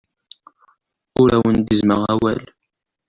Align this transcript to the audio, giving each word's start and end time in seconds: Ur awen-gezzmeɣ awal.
Ur 1.21 1.29
awen-gezzmeɣ 1.37 2.01
awal. 2.13 2.41